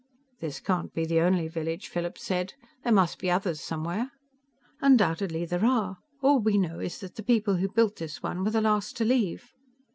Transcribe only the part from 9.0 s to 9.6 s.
leave."